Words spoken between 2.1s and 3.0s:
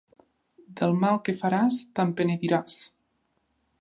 penediràs.